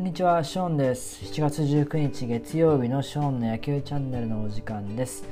[0.00, 1.26] こんにちは、ショーンです。
[1.26, 5.28] 7月19日月曜日のショーンの野球チャンネルのお時間です。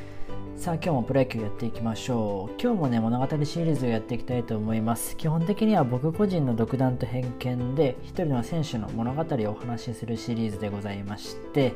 [0.56, 2.60] さあ、今日もプロ野球やっていきましょう。
[2.60, 5.16] 今日もね、物語シリーズをやっていきたいと思います。
[5.16, 11.72] 基本的には僕個人の独断と偏見で、一人の選手の物語をお話しするシリーズでございまして、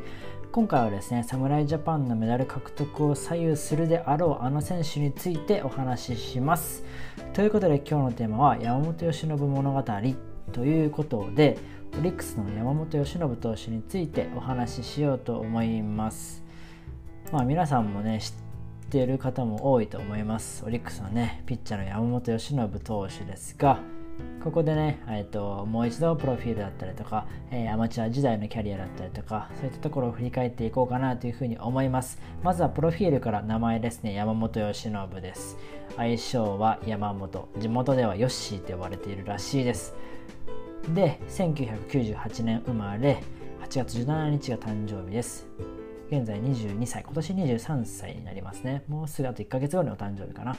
[0.53, 6.85] 今回はですね、侍ジャパンのメダル獲得を左右するであろうあの選手についてお話しします。
[7.33, 9.83] ということで今日のテーマは山本由伸物語
[10.53, 11.57] ということで、
[11.99, 16.43] オリックスの山本由伸投手についてお話ししようと思います。
[17.31, 18.33] まあ皆さんもね、知っ
[18.89, 20.65] ている方も多いと思います。
[20.65, 23.79] オリックスのね、ピッチャーの山本由伸投手ですが、
[24.43, 32.21] ここでね、えーと、もう一度プロフィールだったりとか、えーアマチュア時代のキャリアだったりとか、そういったところを振り返っていこうかなというふうに思います。
[32.43, 35.59] まずはプロフィールから名前ですね、山本由伸です。
[35.97, 39.95] 愛称は山本、地元ではヨッシーと呼ばれているらしいです。
[40.89, 43.23] で、1998年生まれ、
[43.63, 45.47] 8月17日が誕生日です。
[46.09, 48.83] 現在22歳、今年23歳になりますね。
[48.89, 50.57] もうすぐあと1ヶ月後にお誕生日かな。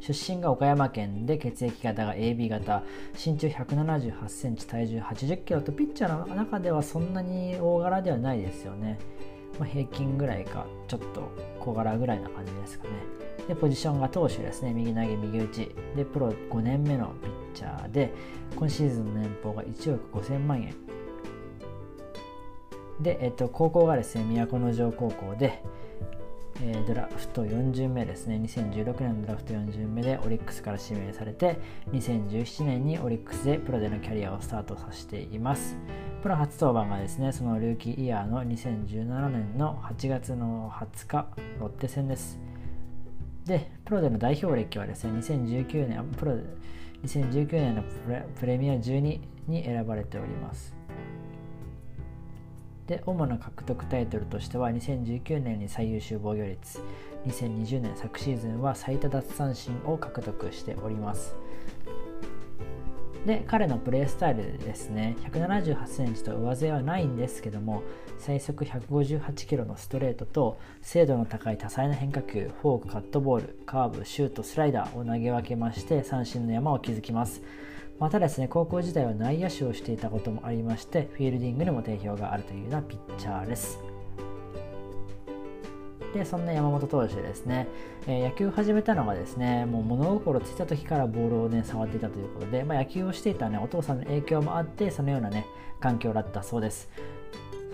[0.00, 2.82] 出身が岡山県で血液型が AB 型
[3.14, 8.98] 身長1 7 8センチ体重8 0キロとピッチャーの中ではそんなに大柄ではないですよね、
[9.58, 12.90] まあ、平均ぐらいかちょっと小柄ぐらいな感じですかね。
[13.48, 14.72] でポジションが投手ですね。
[14.72, 15.74] 右投げ右打ち。
[15.96, 18.12] でプロ5年目のピッチャーで
[18.56, 20.74] 今シーズンの年俸が1億5000万円。
[23.00, 25.62] で、えっと、高校がですね都城高校で
[26.60, 28.36] えードラフト4巡目ですね。
[28.36, 31.58] 2016年のドラフト4巡目でオリックスから指名されて
[31.92, 35.76] 2017年にオリックスでプロでのキャリアをスタートさせています。
[36.22, 41.26] プロ初登板がですねそのルーキーイヤーの2017年の8月の20日
[41.60, 42.38] ロッテ戦です。
[43.44, 46.38] でプロでの代表歴はですね2019年プロ
[47.04, 50.74] 2019年のプレプレミア12に選ばれております。
[52.86, 56.80] で主な獲得タイトルとしては2019年に最優秀防御率
[57.26, 61.34] 2020年昨シーズンは最多奪三振を獲得しております。
[63.26, 65.16] で彼のプレースタイルですね。
[65.22, 67.82] 1 7 8センチと上背はないんですけども
[68.18, 77.40] 最速158キロのストレートと精度の高い多彩な変化球フォークカットボールカーブシュートスライダーを投げ分けまして三振の山を築きます。
[77.98, 83.78] またですね高校時代は内野手をしていたこともありましてフィールディングにも定評があるというようなピッチャーです。
[86.12, 87.66] でそんな山本投手ですね、
[88.06, 95.44] えー野球を始めたのがですねもう物心ついた時からボールをね触っていたということで、まあ、野球をしていたねお父さんの影響もあってそのようなね
[95.80, 96.88] 環境だったそうです。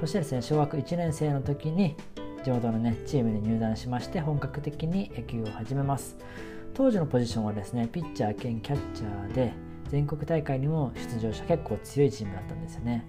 [0.01, 1.97] そしてですね小学1年生の時に
[2.43, 6.17] 地元のねチームに入団しまして本格的に野球を始めます。
[6.73, 9.53] 当時のポジションはですねピッチャー兼キャッチャーで
[9.91, 13.05] 全国大会にも出場した結構強いチームだったんですよね。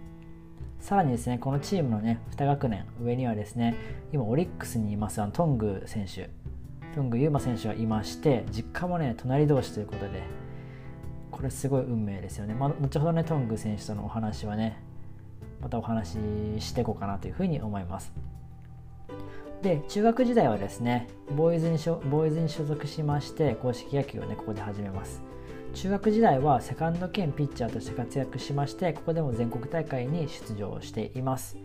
[0.80, 3.76] さらにですねこのチームのね2学年上にはですね
[4.12, 6.30] 今オリックスにいますあのトング選手。
[6.96, 10.24] トングユーマ選手がいまして実家もね隣同士ということで
[11.32, 14.78] これすごい運命ですよね、まあ、後ほどねトング選手とのお話はね
[15.62, 16.18] またお話
[16.60, 18.12] ししていこうかなというふうに思います。
[19.62, 25.22] で中学時代はですねボーイズに所ボーイズに所属しまして公式野球をねここで始めます。
[25.74, 31.58] 中学時代はセカンド兼ピッチャーとして活躍しましてここでも全国大会に出場しています。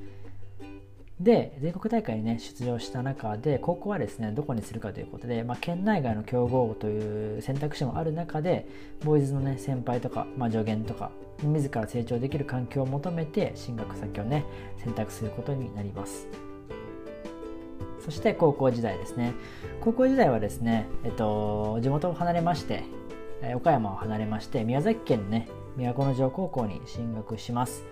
[1.21, 8.69] で全国大会にね出場した中で高校はですねどこにするかということで、まあ、県内外の強豪という選択肢もある中で
[9.03, 11.11] ボーイズのね先輩とか、まあ、助言とか
[11.43, 14.45] 自ら成長できる環境を求めて進学先をね
[14.77, 16.29] 選択することになります。
[18.05, 19.35] そして高校時代ですね。
[19.81, 22.85] 高校時代はですね、えっと、地元を離れまして
[23.43, 27.85] え岡山を離れまして宮崎県ね都城高校に進学します。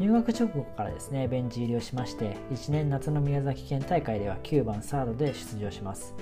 [0.00, 6.14] 入学直後からですねベンチ入りをしまして1年夏の宮崎県大会では9番サードで出場します。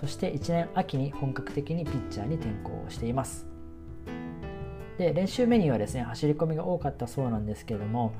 [0.00, 3.46] そして1年秋に本格的にピッチャーに転向をしています。
[4.98, 8.12] で練習メニューはですね走り込みが多かったそうなんですけども、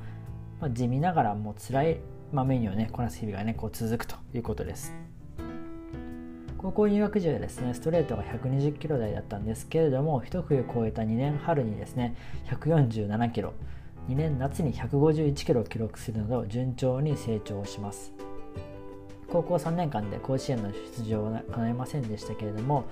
[0.59, 1.99] まあ、地味ながらもう辛い、
[2.33, 4.93] まあ、メニューをねこなす日々がねこう続くということです。
[6.65, 12.15] 高校入学時はですねストレートが120キロ台だったんですけれども一冬超えた2年春にですね
[12.49, 13.53] 147キロ
[14.09, 18.13] 2年夏に151キロを記録するなど順調に成長します。
[19.27, 22.85] 高校3年間で甲子園の出場は叶いませんでしたけれども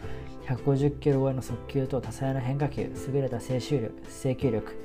[0.48, 4.76] 150キロ超えの速球と多彩な変化球優れた制球力制球力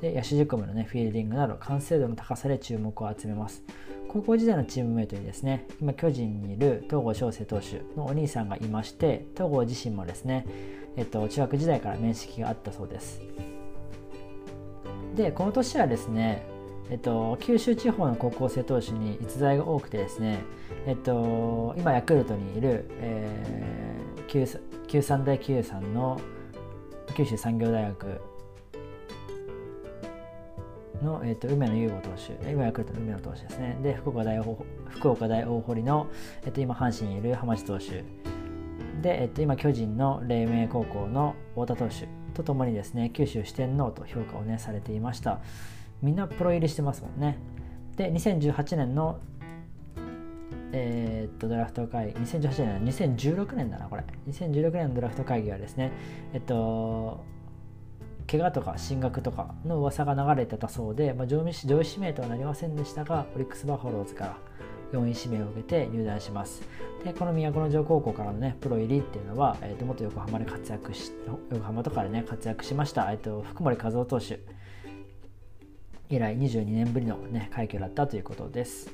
[0.00, 3.64] で野手仕込みの、ね、フィールディングなど完成度の高さで注目を集めます。
[4.16, 10.46] 高校時代のチームメイトにですね今巨人にいる東郷翔征投手のお兄さんがいまして東郷自身もですね、
[10.96, 13.20] えっと、中学時代から面識があったそうです。
[15.14, 16.46] でこの年はですね、
[16.90, 20.40] えっと、九州地方の高校生投手に逸材が多くてですね、
[20.86, 26.18] えっと、今ヤクルトにいる、えー、九三大九さんの
[27.14, 28.20] 九州産業大学
[31.02, 33.78] の、えーと、梅野雄吾投手、今ヤクルトの梅野投手ですね。
[33.82, 34.42] で、福岡大
[34.88, 36.06] 福岡大大堀の、
[36.44, 38.04] えーと、今、阪神にいる浜地投手。
[39.02, 45.40] で、えーと、今、巨人の黎明高校の太田投手とともにですね、九州四天王と評価をね、されていました。
[46.02, 47.38] みんなプロ入りしてますもんね。
[47.96, 49.18] で、2018年の
[50.72, 55.92] えー、っとドラフト会議2018年2016年だなこれ2016年のドラフト会議はですね
[56.34, 57.24] えっと
[58.30, 64.38] 怪我とか進学とかの噂が流れてたそうで、まあ、上位上位指名とはなりませんでしたがオリックス・バファローズから
[64.92, 66.62] 4位指名を受けて入団します。
[67.04, 74.40] でこの都城高校からのねプロ入りっていうのは、えー、と元横浜で活躍し横浜とかでね活躍しました、えー、と福森和夫投手。
[76.08, 78.90] 以来22年ぶりの、ね、快挙だったということです。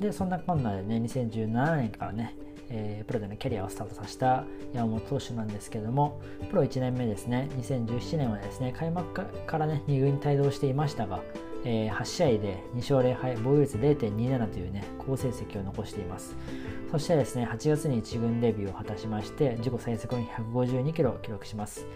[0.00, 2.34] でそんなこんなでね2017年からね
[2.74, 6.20] えー、プロでのキャリアをスタートさせた山本投手なんですけども
[6.50, 7.48] プロ1年目ですね。
[7.58, 11.20] 2017年はですね開幕からね2軍に帯同していましたが、
[11.64, 16.34] えー、8試合で2勝0敗防御率0.27というね好成績を残しています。
[16.90, 21.86] そしてですね8月に1軍デビューを果たしまして自己最速に152キロを記録します。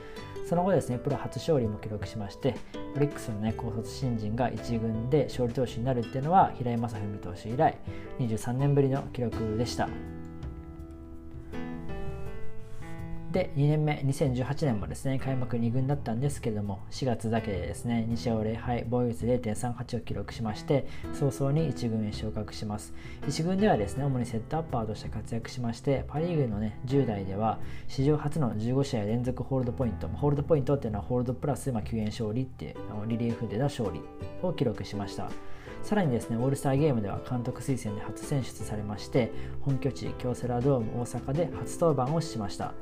[0.47, 2.55] その後ですねプロ初勝利も記録しまして
[2.95, 7.77] オリックスのね高卒新人が1軍で勝利投手になるっていうのは平井正文投手以来
[8.21, 9.89] 23年ぶりの記録でした。
[13.37, 22.95] で2年目2018年もですね開幕2軍だったんですけども4月だけでですね2勝0敗防御率0.38を記録しまして早々に1軍へ昇格します。
[23.27, 32.75] 1軍ではですね主にセットアッパーとして活躍しましてパ・リーグのね10代では史上初の15試合連続ホールドポイントホールドポイントっていうのはホールドプラス、まあ、救援勝利っていう
[33.07, 34.01] リリーフでの勝利
[34.41, 35.29] を記録しました。
[35.83, 39.31] さらにですねオールスターゲームでは監督推薦で初選出されまして
[39.61, 42.73] 本拠地京セラドーム大阪で初登板をしました。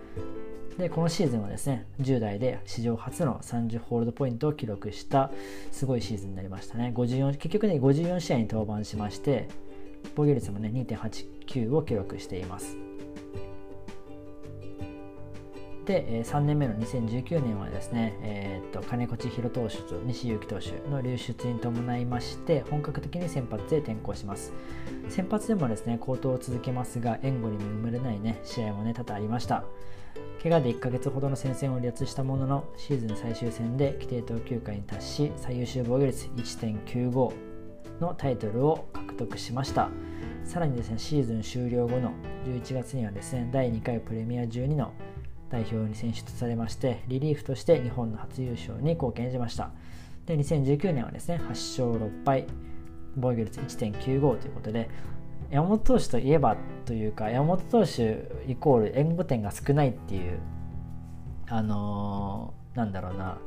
[0.79, 5.31] でこのシーズンはですね10代で史上初の30ホールドポイントを記録した
[5.71, 6.93] すごいシーズンになりましたね。
[6.95, 9.49] 54結局ね54試合に登板しまして
[10.17, 12.77] 防御率もね2.89を記録しています。
[15.85, 24.53] で3年目の2019年はですね、えー、っと金子千尋投手と西勇輝投手の流出に伴いまして本格的に先発へ転向します。
[25.11, 29.65] 先発でもですね好投を続けますが援護に恵まれないね試合もね多々ありました。
[30.43, 37.33] 怪我で1ヶ月ほどの戦線を離脱したもののシーズン最終戦で規定投球回に達し最優秀防御率1.95
[38.01, 39.89] のタイトルを獲得しました。
[40.45, 42.13] さらにですねシーズン終了後の
[42.47, 44.93] 11月にはですね第2回プレミア12の
[45.51, 49.71] 代表に選出されましてリリーフとして日本の初優勝に貢献しました。
[50.27, 52.47] で2019年はですね8勝6敗
[53.17, 54.91] 防御率1.95ということで
[55.51, 60.39] 山本投手といえばというか山本投手イコール援護点が少ないっていう
[61.49, 63.39] あのー、なんだろうな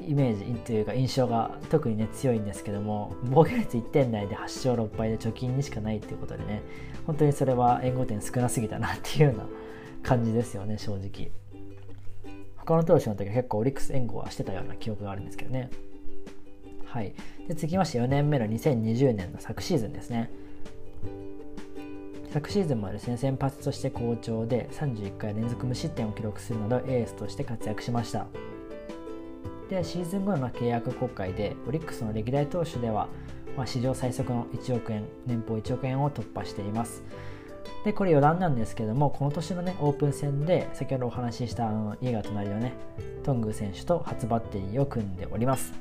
[0.00, 6.62] イメージというか印象が特にね強いんですけども防御率1点台で8勝6敗で貯金にしかないっていうことでね
[7.06, 9.46] 本当にそれは援護点少なすぎたなっていうような
[10.02, 11.30] 感じですよね正直。
[12.56, 15.70] 他の投手の時は結構オリックス援護はしてたような記憶があるんですけどね。
[16.84, 17.12] はい。
[17.48, 20.30] で続きまして4年目の2020年の昨シーズンですね。
[22.32, 28.26] 昨シーズンもですね先発として好調で31回連続無失点を記録するなどエースとして活躍しました。
[29.68, 33.08] でシーズン後の契約国会でオリックスの歴代投手では、
[33.56, 37.02] まあ、史上最速の1億円年俸1億円を突破しています。
[37.84, 42.72] でこれ余談なんですけどもこの年のねオープン戦で先ほどお話ししたあの家が隣のね
[43.24, 45.74] トング選手と初バッテリーを組んでおります。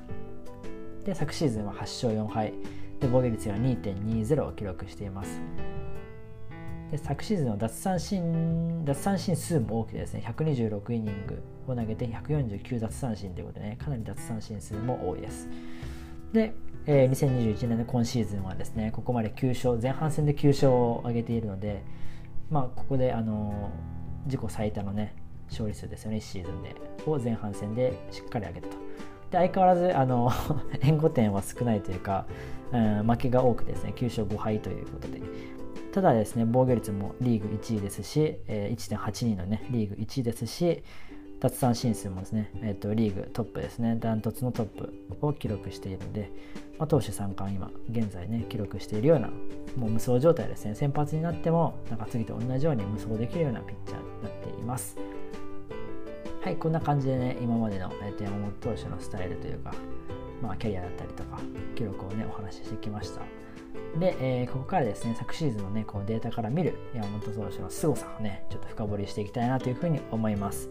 [1.06, 2.54] で昨シーズンは8勝4敗。
[3.00, 5.42] で防御率は2.20を記録しています。
[6.92, 15.48] で昨シーズンの奪三振奪三振数も多くてですね126イニングを投げて149奪三振ということでねかなり奪三振数も多いです。
[16.34, 16.54] で、
[16.86, 21.84] えー、2021年の今シーズンはですねここまで9勝前半戦で9勝を挙げているので
[22.50, 23.72] まあここであの
[24.26, 25.16] 自己最多のね
[25.50, 28.78] 勝利数ですよね1シーズンでを前半戦でしっかり上げたと。
[29.32, 30.30] で相変わらずあの
[30.84, 32.26] 援護点は少ないというか、
[32.74, 35.22] うん、負けが多くてですね9勝5敗ということで。
[35.92, 40.84] ただですね、防御率もリーグ1位ですし、えー、1.82のね、リーグ1位ですし、
[41.42, 46.32] 奪三振数もですね、えーと、リーグトップですね、ダントツのトップを記録しているので、
[46.78, 49.28] まあ、投手3冠今、現在ね、記録しているような、
[49.76, 54.98] もう無双状態ですね、先発になっても、なんか次と同じように無双できるようなピッチャーになっています。
[56.42, 59.74] はい、こんな感じでね、今までの、えー、と山本投手のスタイルというか、
[60.42, 61.40] まあ、キャリアだったりとか
[61.76, 63.22] 記録をねお話ししてきました。
[64.00, 70.70] で、えー、ここからですね昨シーズンのねこうデータから見る山本投手の凄さをねちょっと深掘りしていきたいなというふうに思います。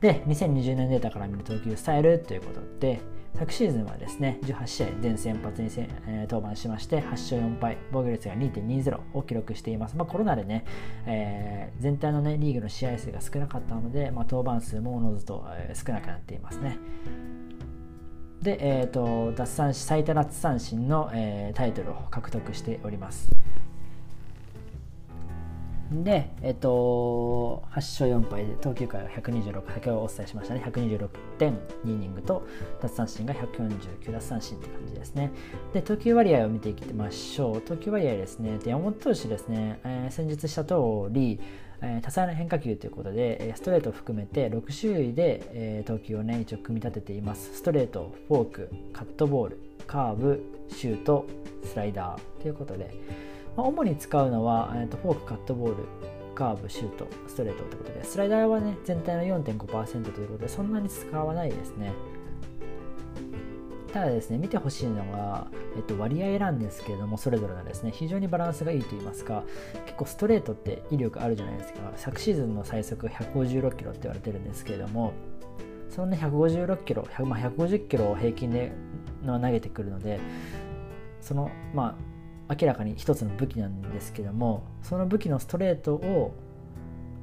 [0.00, 3.00] で2020年データから見る投球スタイルということで
[3.34, 5.68] 昨シーズンはですね18試合全先発に、
[6.06, 10.64] えー、登板しまして8勝4敗防御率が2.20を記録しています、まあ、コロナでね、
[11.06, 16.78] えー、全体の、ね、リーグの試合数が少なかったので、まあ、登板数もおのずと、えー、少なくなっていますね。
[18.42, 23.30] で、えーと、奪三振最多奪三振の、えー、タイトルを獲得しております
[25.92, 32.46] で、えっと、8勝4敗で投球回は126、先ほどお伝えしましたね、126.2イニングと、
[32.80, 35.30] 奪三振が149奪三振って感じですね。
[35.74, 37.60] で、投球割合を見ていきましょう。
[37.60, 40.74] 投球割合ですね、で山本投手ですね、えー、先日した通
[41.10, 41.38] り、
[41.82, 47.56] え、多彩な変化球ということで、ストレートを含めて6種類で、え、投球をね、一応組み立てています。
[47.56, 51.26] ストレート、フォーク、カットボール、カーブ、シュート、
[51.64, 52.90] スライダーということで、
[53.56, 55.76] まあ、主に使うのは、えーと、フォーク、カットボール、
[56.34, 61.92] カーブ、シュート、ストレートということで、スライダーはね、全体の4.5%ということで、そんなに使わないですね。
[63.92, 65.46] ただですね、見てほしいのが、
[65.76, 69.44] えっと、割合なんですけれども、それぞれがですね、非常にバランスがいいと言いますか、
[69.86, 71.80] 結構ストレートって威力あるじゃないですか。
[71.96, 75.12] 昨シーズンの最速156キロって言われてるんですけれども、
[75.90, 78.72] そのね、156キロ、まあ、150キロを平均で
[79.22, 80.20] の投げてくるので、
[81.20, 82.12] その、まあ、
[82.60, 86.34] 明らかに一つの武器なんですけどもその武器のストレートを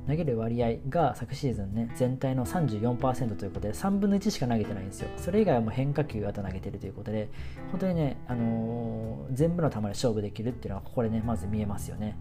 [0.09, 5.09] 投げる割合が昨シーズンね全体の34%ということで3分の1しか投げてないんですよ。
[5.17, 7.29] それ以外はもう変化球あと投げてるということで
[7.69, 12.17] 本当にね、あのー、全部の球で勝負できるっていうのはここでねまず見えますよね。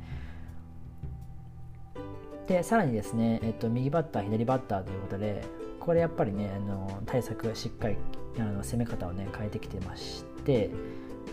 [2.47, 5.43] でさらにですね、えっと、右バッター左バッターということで
[5.81, 7.97] これやっぱりねあの対策しっかり
[8.39, 10.71] あの攻め方をね変えてきてまして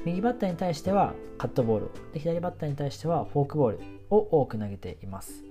[0.05, 5.44] 右バッターに対してはカットボールで左バッターに対してはフォークボールを多く投げています。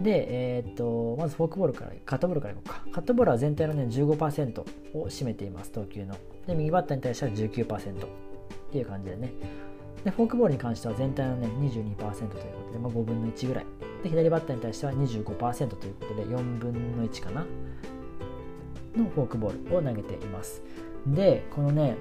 [0.00, 2.82] で、えー、っとまずフォークボールからカットボールからいこうか。
[2.92, 4.60] カットボールは全体の、ね、15%
[4.94, 6.14] を占めています投球の。
[6.46, 8.08] で右バッターに対しては19%っ
[8.70, 9.32] ていう感じでね。
[10.04, 12.38] でフォークボールに関しては全体の、ね、22%というこ
[12.68, 13.66] とで、まあ、5分の1ぐらい。
[14.02, 17.44] で左バッターに対しては25%ということで4分の1かな
[18.96, 20.62] のフォークボールを投げています。
[21.06, 21.96] でこのね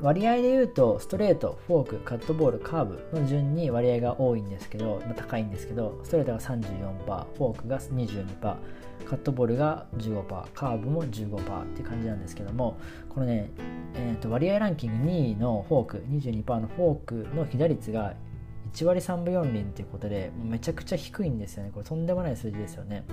[0.00, 8.56] 割合で言うとストレートフォークカットボールカーブの順に割合が多いんですけど、まあ、高いんですけどストレートが34%フォークが22%
[9.06, 13.50] カットボールが15%カーブも15%っていう感じなんですけどもこのね、
[13.94, 18.14] えー、と割合ランキング2位のフォーク22%のフォークの被打率が
[18.74, 21.70] 1割3分4厘ということでめちゃくちゃ低いんですよね。
[21.72, 23.04] これとんでもない数字ですよね。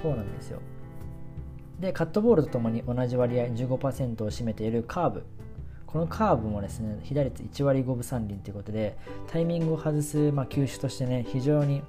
[0.00, 0.60] そうなんですよ。
[1.82, 5.24] でカットボールとともに同じ割合15%を占めているカーブ。
[5.84, 8.96] このカーブもですね被打率1割5分3厘ということで
[9.26, 11.82] タイミングを外す、まあ、球種としてね非常に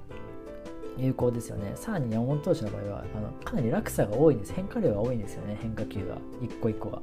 [0.98, 1.72] 有効ですよね。
[1.76, 4.52] さらに山本投手の場合はあのかなり落差が多いんです。
[4.52, 7.00] 変化量が多いんですよね変化球が1個1個が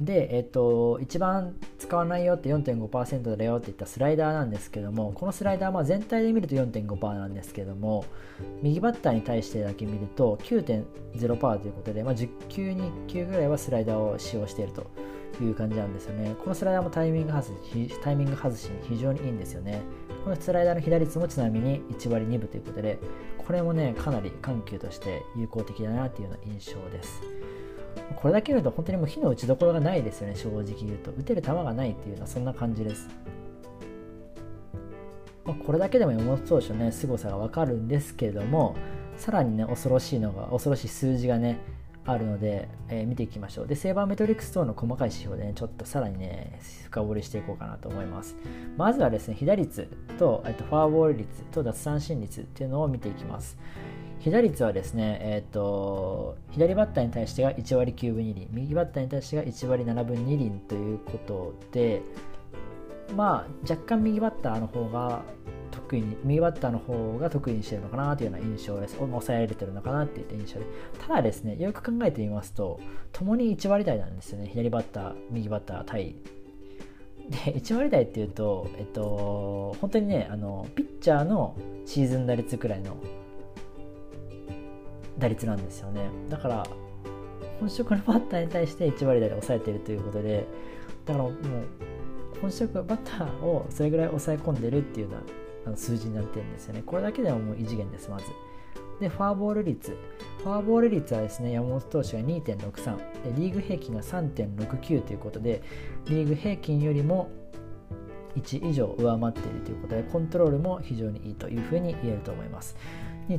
[0.00, 8.04] で、えっと、一番使わないよって4.5%だよって言ったスライダーなんですけどもこのスライダーは全体で見ると4.5%なんですけども
[8.62, 14.86] 右バッターに対してだけ見ると9.0%ということで、まあ、10球に1球ぐらいはスライダーを使用していると
[15.42, 16.34] いう感じなんですよね。
[16.42, 19.80] このスライダーもタイミング外しタイミング外しに非常にいいんですよね。
[20.24, 22.98] このスライダーの被打率もちなみに1割2分ということで
[23.38, 27.39] これもねかなり緩急として有効的だなというような印象です。
[28.16, 31.10] これだけ見ると本当にもう火の打ちどころがないですよね、正直言うと。
[31.12, 33.08] 打てる球がないっていうのはそんな感じです。
[35.44, 38.76] まあ、これだけでも山本投手のね、凄さがわかるんですけれども、
[39.16, 41.58] さらにね、恐ろしいのが、恐ろしい数字がね、
[42.06, 43.66] あるので、えー、見ていきましょう。
[43.66, 48.36] で、セーバーメトリックス等の細かい指標でね、ちょっとさらにね、深掘りしていこうかなと思います。
[48.76, 49.88] まずはですね、被打率
[50.18, 53.58] と、えっと、フォアボール率と奪三振率っていうのを見ていきます。
[54.20, 62.02] 被打率はですね、えーと、左バッターに対してが1割9分2厘右バッターに対してが1割7分2厘ということで
[63.16, 65.22] まあ若干右バッターの方が
[65.70, 68.96] 得意に右バッターの方が得意にしてるのかなというような印象です。
[68.96, 70.66] 抑えられてるのかなっていった印象で。
[70.98, 72.78] ただですねよく考えてみますと
[73.12, 74.48] 共に1割台なんですよね。
[74.48, 76.16] 左バッター右バッター対。
[77.30, 82.96] で1割台っていうと、えっと、本当にねあのピッチャーのシーズン打率くらいの
[85.20, 86.08] 打率なんですよね。
[86.28, 86.66] だから
[87.60, 90.46] 本職のバッターに対して1割台で抑えているということで
[91.04, 91.34] だからもう
[92.40, 95.18] 本職バッターをそれぐらい抑え込んでるっていうよ
[95.66, 96.82] うな数字になってるんですよね。
[96.84, 98.24] これだけでももう異次元ですまず。
[98.98, 99.96] でフォアボール率。
[100.42, 103.02] フォアボール率はですね山本投手が2.63で
[103.36, 105.62] リーグ平均が3.69ということで
[106.06, 107.30] リーグ平均よりも
[108.36, 112.76] 1以上上回っているということでコントロールも非常にいいというふうに言えると思います。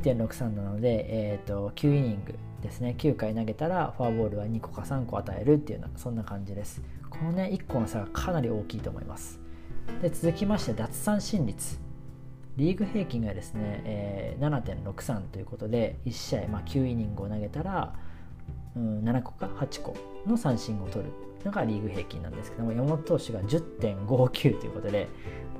[0.00, 2.94] 2.63なので、えーと、9イニングですね。
[2.96, 6.80] 9回投げたらフォアボールは2個か3個与えるっていうようなそんな感じです。
[7.10, 9.38] このね1個の差がかなり大きいと思います。
[10.00, 11.78] で続きまして奪三振率。
[12.56, 17.94] リーグ平均がですね、えー、7.63ということで1試合、まあ、9イニングを投げたら、
[18.76, 19.96] うん、7個か8個
[20.26, 21.10] の三振を取る。
[21.44, 25.08] のがリーグ平均なんですけども山本投手が10.59ということで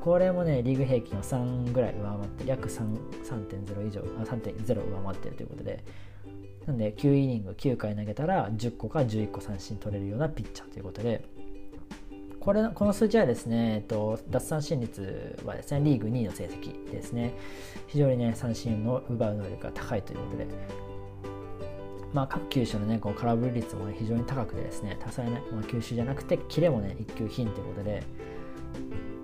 [0.01, 5.85] これもねリーグ平均を3ぐらい上回って約3.0以上あ3.0上回ってるということで
[6.67, 11.25] なんで9イニング9回投げたら10個か11個三振取れるようなピッチャーということで
[12.43, 17.35] これこの数字はですね、えっと、奪三振率はですねリーグ2位の成績ですね。
[17.87, 20.47] 非常にね三振を奪う能力が高いということで
[22.13, 28.03] まあ、各球種の、ね、こう空振り率も、ね、非常に高くてですね多彩な、まあ、球種じゃなくてキレもね一級品ということで、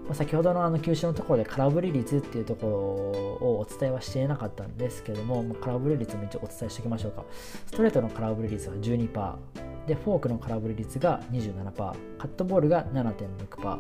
[0.07, 2.77] まあ、先ほどのあの球種のところで空振り率っていうところ
[3.47, 7.25] をお伝えはしていなかったんですけども、まあ、空振り率も一応お伝えしておきましょうか。
[7.67, 9.37] ストレートの空振り率は12%
[9.87, 13.79] でフォークの空振り率が27%カットボールが7.6%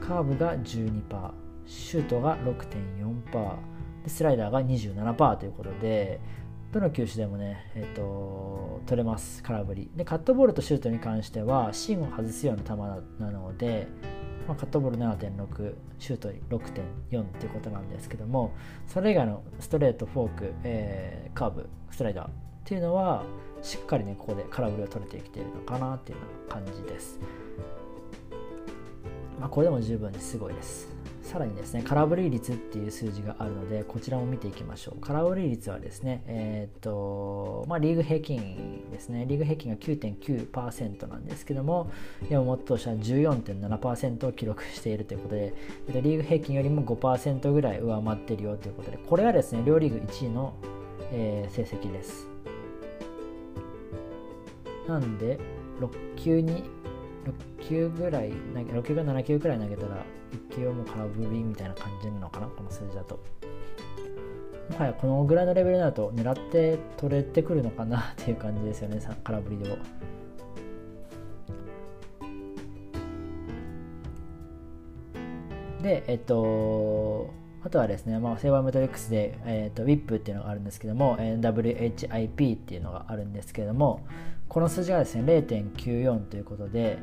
[0.00, 1.30] カーブが12%
[1.66, 3.56] シュートが6.4%
[4.04, 6.20] でスライダーが27%ということで
[6.74, 9.90] どの球種でもね、えーと、取れます空振り。
[9.94, 12.74] でカットボールとシュートに関しては芯を外すような球
[13.22, 13.86] なので、
[14.48, 18.52] まあ、カットボール7.6シュート6.4っていうことなんですけども
[18.88, 22.30] それ以外のストレートフォーク、えー、カーブスライダーっ
[22.64, 23.22] ていうのは
[23.62, 27.20] しっかりねここで空振りを取れてきているのかなっていう感じです、
[29.40, 30.93] まあ、これでも十分にすごいです。
[31.34, 35.00] さらにですね空振り率っていう数字があるのでこちらも見ていきましょう。
[35.00, 39.26] 空振り率はですねえー、っとまあリーグ平均ですね。
[39.26, 41.90] リーグ平均が9.9%なんですけども
[42.30, 45.54] 山本投手は14.7%を記録しているということで
[45.88, 50.54] リーグ平均よりも5%ぐらい上回っているよということでこれがですね両リーグ1位の、
[51.10, 52.28] えー、成績です。
[54.86, 55.40] なんで
[55.80, 56.62] 6球に
[57.58, 60.04] 6球ぐらい6球か7球ぐらい投げたら
[60.50, 63.18] 1球はもう空振りみたいな感じなのかなこの数字だと。
[64.70, 69.76] もはやこのぐらいのレベルになると狙って取れてくるのかなっていう感じですよね空振りでも
[75.82, 77.30] でえっと
[77.62, 84.06] あとはですね、まあ、セーバーメトリックスで、えーと、WIP っていうのがあるんですけども、WHIP っていうのがあるんですけれども、
[84.50, 86.98] この数字がですね、0.94ということで、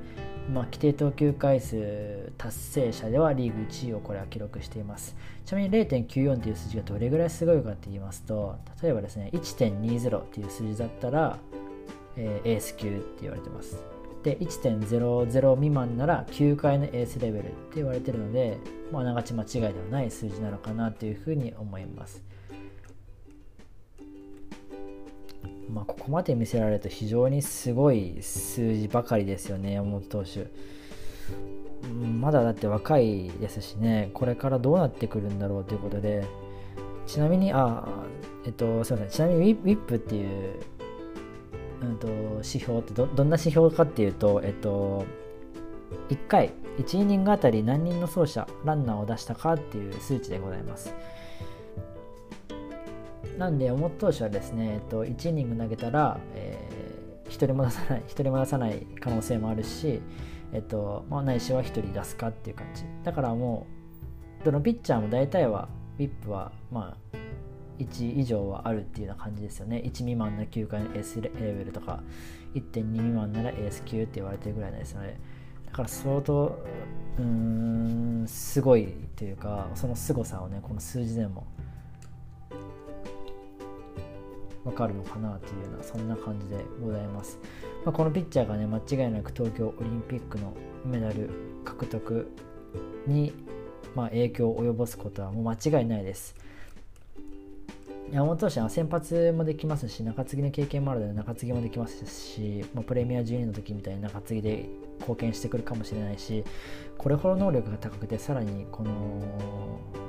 [0.50, 5.16] まあ、規定投球回数達成者ではリーグ1位をこれは記録しています。
[5.46, 11.38] ちなみに0.94という数字がどれぐらいすごいかって言いますと、例えばですね、1.20っていう数字だったら、
[12.18, 13.84] えー、エース級って言われてます。
[14.24, 18.60] で1.00未満なら9回のエースレベルって言われてるので、
[18.92, 22.24] まあ、ながち間違いではない数字なのかなというふうに思います。
[25.74, 30.48] まあ、ここまで見せられると非常にすごい数字ばかりですよね、山本投手。
[32.20, 36.26] まだだって若いですしね、これからどうなってくるんだろうということで、
[37.08, 37.88] ちなみに、あ、
[38.46, 40.60] えっと、すみません、ちなみに WIP っていう
[41.82, 45.06] うんと、指標ってどどんな指標かっていうと、えっと、
[46.10, 50.94] 1回1イニングあたり何人の走者ランナーを出したかっていう数値でございます。
[53.38, 60.02] なんで思投手はですね、えっと、1イニング投げたら、えー、1人も出さない1人も出さない可能性もあるし、
[60.54, 62.84] えっとまあ、ないしは1人出すかっていう感じ。
[63.04, 63.66] だからも
[64.42, 67.18] うどのピッチャーも大体は VIP はまあ
[67.80, 69.78] 1以上はあるっていうような感じですよね。
[69.78, 72.04] 1未満の9回のエースレベルとか
[72.54, 75.20] 1.2未満ならエース級って言われてるぐらいなんですよね。
[75.66, 76.60] だから相当
[77.18, 81.48] うーんすごいというかその凄さをねこの数字でも
[84.64, 87.40] わかるのかなというようなそんな感じでございます、
[87.84, 90.54] まあ、このピッチャーがね間違いなく東京オリンピックの
[90.86, 91.30] メダル
[91.66, 92.32] 獲得
[93.08, 93.34] に
[93.96, 96.36] まあ影響を及ぼすことはもう間違いないです。
[98.12, 104.70] 山本投手は先発もできますし中継ぎの経験もあるので中継ぎもできますし、まあ、プレミア12の時みたいに中継ぎで
[105.00, 106.44] 貢献してくるかもしれないし
[106.98, 108.92] これほど能力が高くてさらにこの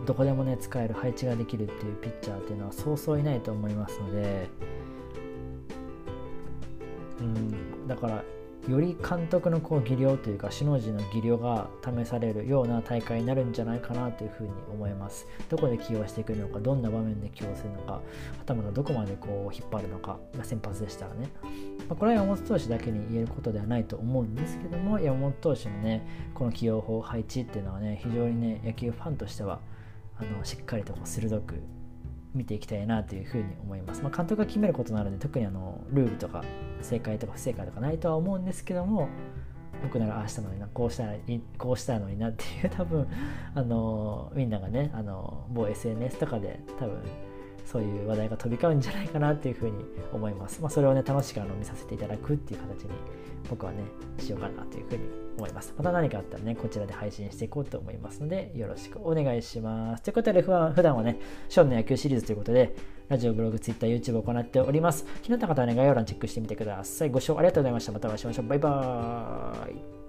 [0.04, 4.48] どこでもね使える配置ができるっていうピッチャーっていうのはそうそういないと思いますので
[7.20, 8.24] うんだから
[8.68, 15.26] より監督のこう技量というか首脳陣の技量が試されるような大会になるんじゃないかなというふうに思います。
[15.48, 18.00] どこで起用していくのかどんな場面で起用するのかは
[18.46, 21.28] たまたどこまでこう引っ張るのか、まあ、先発でしたらね、
[21.88, 29.60] まあ、これは山本投手だけに言えることではないと思うんですけども山本投手のねこの起用法配置っていうのはね非常にね野球ファンとしては
[30.18, 31.56] あのしっかりとこう鋭く
[32.34, 34.02] 見ていきたいなというふうに思います。
[34.02, 36.42] まあ、監督が決めることなので特にあのルールとか
[36.80, 39.08] 正解とか不正解とかないとは思うんですけども
[39.82, 41.14] 僕ならああしたのになこうしたら
[41.58, 43.06] こうしたのになっていう 多分
[43.54, 47.02] あのみんながねあの某 SNS とかで多分
[47.64, 50.60] そういう話題が飛び交うんじゃないかなっていうふうに思います。
[50.60, 52.90] まあ、それをね楽しくあの見させていただくっていう形に
[53.48, 53.78] 僕はね
[54.18, 55.74] しようかなというふうに思います。
[55.76, 60.02] また何かあったらね、こちらで配信していこうと思いますので、よろしくお願いします。
[60.02, 60.50] ということで、普
[60.82, 61.18] 段はね、
[61.48, 62.74] ショーンの野球シリーズということで、
[63.08, 65.04] ラジオ、ブログ、ツイッター、YouTube を行っております。
[65.22, 67.10] 気になった方はね、概要欄チェックしてみてください。
[67.10, 67.92] ご視聴ありがとうございました。
[67.92, 68.46] またお会いしましょう。
[68.46, 70.01] バイバーイ。